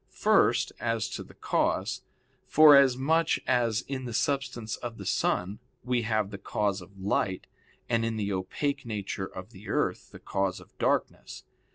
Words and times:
First, 0.15 0.71
as 0.79 1.07
to 1.09 1.21
the 1.23 1.35
cause, 1.35 2.01
forasmuch 2.47 3.37
as 3.45 3.81
in 3.81 4.05
the 4.05 4.15
substance 4.15 4.75
of 4.77 4.97
the 4.97 5.05
sun 5.05 5.59
we 5.83 6.01
have 6.01 6.31
the 6.31 6.39
cause 6.39 6.81
of 6.81 6.97
light, 6.99 7.45
and 7.87 8.03
in 8.03 8.17
the 8.17 8.33
opaque 8.33 8.83
nature 8.83 9.27
of 9.27 9.51
the 9.51 9.69
earth 9.69 10.09
the 10.11 10.17
cause 10.17 10.59
of 10.59 10.75
darkness. 10.79 11.43